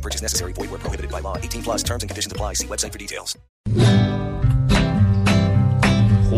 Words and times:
No 0.00 0.02
purchase 0.02 0.22
necessary. 0.22 0.54
Void 0.54 0.70
where 0.70 0.78
prohibited 0.80 1.10
by 1.12 1.20
law. 1.20 1.36
18 1.36 1.62
plus 1.62 1.82
terms 1.82 2.02
and 2.02 2.08
conditions 2.10 2.32
apply. 2.32 2.54
See 2.54 2.66
website 2.66 2.92
for 2.92 2.98
details. 2.98 3.36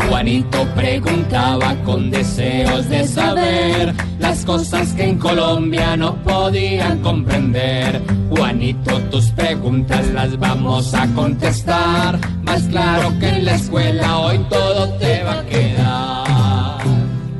Juanito 0.09 0.65
preguntaba 0.75 1.75
con 1.85 2.09
deseos 2.11 2.89
de 2.89 3.07
saber 3.07 3.93
las 4.19 4.43
cosas 4.43 4.91
que 4.93 5.03
en 5.07 5.17
Colombia 5.17 5.95
no 5.95 6.15
podían 6.23 6.99
comprender. 7.01 8.01
Juanito, 8.29 8.99
tus 9.11 9.27
preguntas 9.31 10.05
las 10.09 10.37
vamos 10.37 10.93
a 10.93 11.07
contestar. 11.13 12.19
Más 12.43 12.63
claro 12.63 13.13
que 13.19 13.29
en 13.29 13.45
la 13.45 13.55
escuela 13.55 14.19
hoy 14.19 14.39
todo 14.49 14.89
te 14.97 15.23
va 15.23 15.39
a 15.39 15.45
quedar. 15.45 16.81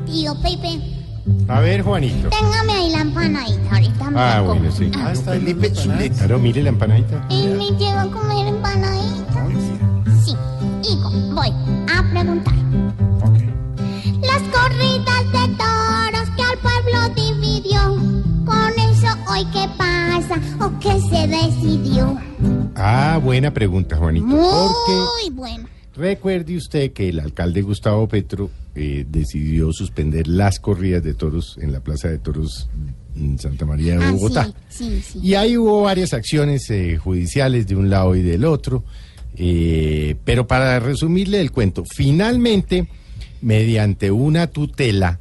Tío 0.06 0.34
Pepe, 0.42 0.80
A 1.50 1.60
ver, 1.60 1.82
Juanito. 1.82 2.30
téngame 2.30 2.74
ahí 2.74 2.90
la 2.92 3.02
Ah, 4.16 4.38
como. 4.46 4.60
bueno, 4.60 4.72
sí. 4.72 4.92
Ah, 4.98 5.12
está 5.12 5.34
Claro, 6.18 6.40
mire 6.40 6.62
la 6.64 6.70
empanadita. 6.70 7.26
¿Y 7.30 7.48
me 7.48 7.72
llevo 7.78 8.00
a 8.00 8.12
comer 8.12 8.48
empanadita? 8.48 9.48
Sí. 10.24 10.36
Hijo, 10.90 11.10
voy 11.34 11.50
a 11.94 12.10
preguntar. 12.12 12.54
Las 14.22 14.42
corridas 14.52 15.26
de 15.32 15.56
toros 15.58 16.30
que 16.36 16.44
al 16.44 16.58
pueblo 16.60 17.14
dividió. 17.16 17.80
Con 18.46 18.72
eso 18.78 19.08
hoy 19.30 19.46
qué 19.54 19.68
pasa 19.78 20.40
o 20.60 20.72
qué 20.80 21.00
se 21.10 21.28
decidió. 21.28 22.18
Ah, 22.76 23.20
buena 23.24 23.52
pregunta, 23.54 23.96
Juanito. 23.98 24.28
Porque 24.28 24.92
Muy 25.26 25.36
bueno. 25.36 25.68
recuerde 25.96 26.58
usted 26.58 26.92
que 26.92 27.10
el 27.10 27.20
alcalde 27.20 27.62
Gustavo 27.62 28.08
Petro 28.08 28.50
eh, 28.76 29.06
decidió 29.08 29.72
suspender 29.72 30.28
las 30.28 30.60
corridas 30.60 31.04
de 31.04 31.14
toros 31.14 31.58
en 31.62 31.72
la 31.72 31.80
Plaza 31.80 32.10
de 32.10 32.18
Toros 32.18 32.68
Santa 33.38 33.66
María 33.66 33.98
de 34.00 34.06
Ah, 34.06 34.12
Bogotá. 34.12 34.52
sí, 34.70 34.86
sí, 34.86 35.02
sí. 35.14 35.20
Y 35.22 35.36
ahí 35.36 35.58
hubo 35.58 35.82
varias 35.84 36.14
acciones 36.14 36.70
eh, 36.70 36.98
judiciales 36.98 37.68
de 37.68 37.76
un 37.76 37.90
lado 37.90 38.16
y 38.16 38.22
del 38.22 38.46
otro. 38.46 38.84
eh, 39.36 40.16
pero 40.26 40.46
para 40.48 40.80
resumirle 40.80 41.42
el 41.42 41.52
cuento, 41.52 41.84
finalmente, 41.86 42.88
mediante 43.42 44.12
una 44.12 44.48
tutela, 44.48 45.20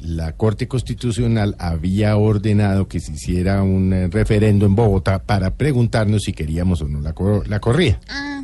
la 0.00 0.32
Corte 0.32 0.68
Constitucional 0.68 1.56
había 1.58 2.16
ordenado 2.18 2.86
que 2.86 3.00
se 3.00 3.12
hiciera 3.12 3.62
un 3.62 3.92
eh, 3.94 4.08
referendo 4.08 4.66
en 4.66 4.74
Bogotá 4.76 5.20
para 5.22 5.54
preguntarnos 5.54 6.24
si 6.24 6.32
queríamos 6.34 6.82
o 6.82 6.88
no 6.88 7.00
la, 7.00 7.14
cor- 7.14 7.48
la 7.48 7.58
corrida. 7.60 7.98
Ah. 8.08 8.35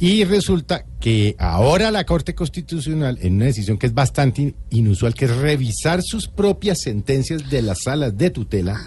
Y 0.00 0.22
resulta 0.24 0.84
que 1.00 1.34
ahora 1.38 1.90
la 1.90 2.04
Corte 2.04 2.34
Constitucional, 2.34 3.18
en 3.20 3.34
una 3.36 3.46
decisión 3.46 3.78
que 3.78 3.86
es 3.86 3.94
bastante 3.94 4.42
in- 4.42 4.54
inusual, 4.70 5.14
que 5.14 5.24
es 5.24 5.36
revisar 5.36 6.02
sus 6.02 6.28
propias 6.28 6.78
sentencias 6.82 7.50
de 7.50 7.62
las 7.62 7.78
salas 7.84 8.16
de 8.16 8.30
tutela, 8.30 8.80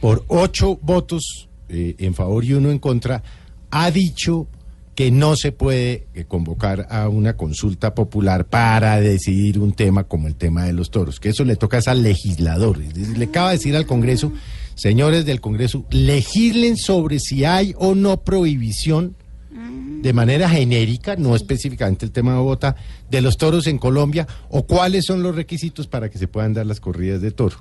por 0.00 0.24
ocho 0.28 0.78
votos 0.80 1.48
eh, 1.68 1.96
en 1.98 2.14
favor 2.14 2.44
y 2.44 2.52
uno 2.54 2.70
en 2.70 2.78
contra, 2.78 3.22
ha 3.70 3.90
dicho 3.90 4.46
que 4.94 5.10
no 5.10 5.34
se 5.36 5.50
puede 5.52 6.06
eh, 6.14 6.24
convocar 6.26 6.86
a 6.90 7.08
una 7.08 7.36
consulta 7.36 7.94
popular 7.94 8.46
para 8.46 9.00
decidir 9.00 9.58
un 9.58 9.72
tema 9.72 10.04
como 10.04 10.28
el 10.28 10.36
tema 10.36 10.64
de 10.64 10.72
los 10.72 10.90
toros, 10.90 11.18
que 11.20 11.30
eso 11.30 11.44
le 11.44 11.56
toca 11.56 11.78
es 11.78 11.88
al 11.88 12.02
legislador. 12.02 12.78
Le 12.78 13.24
acaba 13.24 13.50
de 13.50 13.56
decir 13.58 13.74
al 13.76 13.86
Congreso, 13.86 14.32
señores 14.76 15.24
del 15.24 15.40
Congreso, 15.40 15.84
legislen 15.90 16.76
sobre 16.76 17.18
si 17.20 17.44
hay 17.44 17.74
o 17.76 17.94
no 17.96 18.22
prohibición 18.22 19.16
de 19.50 20.12
manera 20.12 20.48
genérica, 20.48 21.16
no 21.16 21.34
específicamente 21.34 22.04
el 22.04 22.12
tema 22.12 22.32
de 22.32 22.38
Bogotá, 22.38 22.76
de 23.10 23.20
los 23.22 23.36
toros 23.38 23.66
en 23.66 23.78
Colombia 23.78 24.26
o 24.50 24.66
cuáles 24.66 25.06
son 25.06 25.22
los 25.22 25.34
requisitos 25.34 25.86
para 25.86 26.10
que 26.10 26.18
se 26.18 26.28
puedan 26.28 26.52
dar 26.54 26.66
las 26.66 26.80
corridas 26.80 27.20
de 27.20 27.30
toro. 27.30 27.56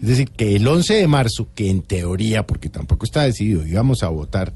Es 0.00 0.08
decir, 0.08 0.30
que 0.30 0.56
el 0.56 0.66
11 0.66 0.94
de 0.94 1.06
marzo, 1.06 1.48
que 1.54 1.68
en 1.68 1.82
teoría, 1.82 2.46
porque 2.46 2.70
tampoco 2.70 3.04
está 3.04 3.22
decidido, 3.22 3.66
íbamos 3.66 4.02
a 4.02 4.08
votar 4.08 4.52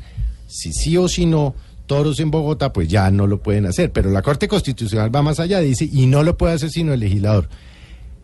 si 0.47 0.73
sí 0.73 0.97
o 0.97 1.07
si 1.09 1.27
no, 1.27 1.55
toros 1.87 2.19
en 2.21 2.31
Bogotá, 2.31 2.73
pues 2.73 2.89
ya 2.89 3.11
no 3.11 3.27
lo 3.27 3.43
pueden 3.43 3.67
hacer. 3.67 3.93
Pero 3.93 4.11
la 4.11 4.23
Corte 4.23 4.49
Constitucional 4.49 5.15
va 5.15 5.23
más 5.23 5.41
allá, 5.41 5.61
dice, 5.61 5.89
y 5.91 6.07
no 6.07 6.23
lo 6.23 6.39
puede 6.39 6.55
hacer 6.55 6.71
sino 6.71 6.93
el 6.95 7.01
legislador. 7.01 7.49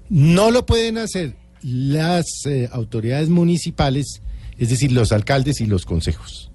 No 0.09 0.51
lo 0.51 0.65
pueden 0.65 0.99
hacer 0.99 1.37
las 1.63 2.47
eh, 2.47 2.69
autoridades 2.73 3.29
municipales, 3.29 4.23
es 4.59 4.71
decir, 4.71 4.93
los 4.93 5.13
alcaldes 5.13 5.61
y 5.61 5.67
los 5.67 5.85
consejos. 5.85 6.51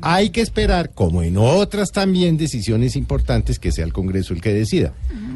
Hay 0.00 0.30
que 0.30 0.40
esperar, 0.40 0.90
como 0.94 1.22
en 1.22 1.36
otras 1.36 1.92
también 1.92 2.36
decisiones 2.36 2.96
importantes, 2.96 3.58
que 3.58 3.72
sea 3.72 3.84
el 3.84 3.92
Congreso 3.92 4.34
el 4.34 4.40
que 4.40 4.52
decida. 4.52 4.92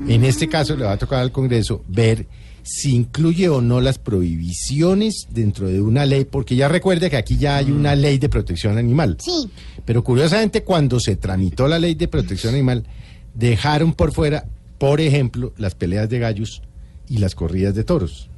En 0.08 0.24
este 0.24 0.48
caso 0.48 0.76
le 0.76 0.84
va 0.84 0.92
a 0.92 0.98
tocar 0.98 1.20
al 1.20 1.32
Congreso 1.32 1.84
ver 1.88 2.26
si 2.62 2.94
incluye 2.94 3.48
o 3.48 3.60
no 3.60 3.80
las 3.80 3.98
prohibiciones 3.98 5.26
dentro 5.30 5.68
de 5.68 5.80
una 5.80 6.06
ley, 6.06 6.24
porque 6.24 6.56
ya 6.56 6.68
recuerde 6.68 7.10
que 7.10 7.16
aquí 7.16 7.36
ya 7.36 7.56
hay 7.56 7.70
una 7.70 7.94
ley 7.94 8.18
de 8.18 8.28
protección 8.28 8.78
animal. 8.78 9.16
Sí. 9.20 9.50
Pero 9.84 10.04
curiosamente, 10.04 10.62
cuando 10.62 11.00
se 11.00 11.16
tramitó 11.16 11.66
la 11.66 11.78
ley 11.78 11.94
de 11.94 12.08
protección 12.08 12.54
animal, 12.54 12.84
dejaron 13.34 13.94
por 13.94 14.12
fuera, 14.12 14.46
por 14.78 15.00
ejemplo, 15.00 15.52
las 15.56 15.74
peleas 15.74 16.08
de 16.08 16.18
gallos 16.18 16.62
y 17.08 17.18
las 17.18 17.34
corridas 17.34 17.74
de 17.74 17.84
toros. 17.84 18.28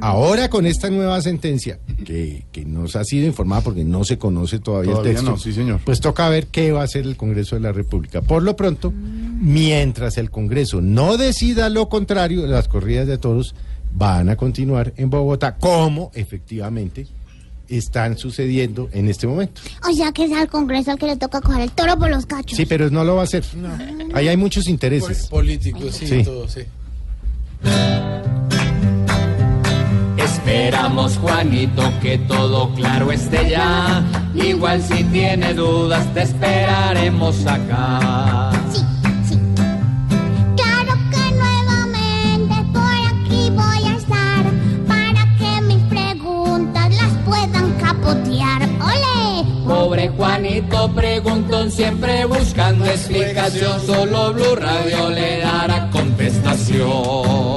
Ahora 0.00 0.48
con 0.48 0.66
esta 0.66 0.88
nueva 0.90 1.20
sentencia, 1.20 1.78
que, 2.04 2.44
que 2.52 2.64
nos 2.64 2.94
ha 2.96 3.04
sido 3.04 3.26
informada 3.26 3.62
porque 3.62 3.84
no 3.84 4.04
se 4.04 4.18
conoce 4.18 4.58
todavía, 4.58 4.92
Todavía 4.92 5.10
el 5.12 5.16
texto, 5.16 5.30
no, 5.32 5.38
sí, 5.38 5.52
señor. 5.52 5.80
pues 5.84 6.00
toca 6.00 6.28
ver 6.28 6.46
qué 6.46 6.70
va 6.72 6.82
a 6.82 6.84
hacer 6.84 7.04
el 7.06 7.16
Congreso 7.16 7.56
de 7.56 7.60
la 7.62 7.72
República. 7.72 8.22
Por 8.22 8.42
lo 8.42 8.54
pronto, 8.56 8.92
mientras 8.92 10.16
el 10.18 10.30
Congreso 10.30 10.80
no 10.80 11.16
decida 11.16 11.68
lo 11.70 11.88
contrario, 11.88 12.46
las 12.46 12.68
corridas 12.68 13.06
de 13.06 13.18
toros 13.18 13.54
van 13.92 14.28
a 14.28 14.36
continuar 14.36 14.92
en 14.96 15.10
Bogotá, 15.10 15.56
como 15.56 16.10
efectivamente 16.14 17.06
están 17.68 18.18
sucediendo 18.18 18.88
en 18.92 19.08
este 19.08 19.26
momento. 19.26 19.62
O 19.88 19.92
sea 19.94 20.12
que 20.12 20.24
es 20.24 20.32
al 20.32 20.48
Congreso 20.48 20.90
al 20.92 20.98
que 20.98 21.06
le 21.06 21.16
toca 21.16 21.40
coger 21.40 21.62
el 21.62 21.70
toro 21.72 21.98
por 21.98 22.10
los 22.10 22.26
cachos. 22.26 22.56
Sí, 22.56 22.66
pero 22.66 22.90
no 22.90 23.04
lo 23.04 23.14
va 23.16 23.22
a 23.22 23.24
hacer. 23.24 23.42
Ahí 24.12 24.28
hay 24.28 24.36
muchos 24.36 24.68
intereses. 24.68 25.26
Políticos, 25.28 25.94
sí, 25.96 26.06
Sí. 26.06 26.22
todo, 26.22 26.46
sí. 26.48 26.60
Esperamos, 30.46 31.16
Juanito, 31.16 31.82
que 32.02 32.18
todo 32.18 32.68
claro 32.74 33.10
esté 33.10 33.48
ya. 33.48 34.04
Igual 34.34 34.82
si 34.82 35.02
tiene 35.04 35.54
dudas, 35.54 36.04
te 36.12 36.22
esperaremos 36.22 37.46
acá. 37.46 38.50
Sí, 38.70 38.84
sí. 39.26 39.38
Claro 40.54 40.94
que 41.10 41.34
nuevamente 41.34 42.54
por 42.74 42.98
aquí 43.08 43.50
voy 43.56 43.90
a 43.90 43.96
estar 43.96 44.44
para 44.86 45.36
que 45.38 45.62
mis 45.62 45.82
preguntas 45.84 46.94
las 46.94 47.12
puedan 47.24 47.72
capotear. 47.80 48.62
¡Ole! 48.82 49.64
Pobre 49.66 50.10
Juanito 50.10 50.92
preguntón, 50.94 51.70
siempre 51.70 52.26
buscando 52.26 52.84
explicación. 52.84 53.80
Solo 53.86 54.34
Blue 54.34 54.56
Radio 54.56 55.08
le 55.08 55.40
dará 55.40 55.88
contestación. 55.90 57.54